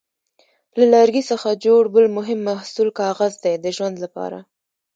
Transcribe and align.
له 0.77 0.85
لرګي 0.93 1.23
څخه 1.31 1.49
جوړ 1.65 1.81
بل 1.95 2.05
مهم 2.17 2.39
محصول 2.49 2.89
کاغذ 2.99 3.33
دی 3.43 3.53
د 3.63 3.65
ژوند 3.75 3.95
لپاره. 4.03 4.39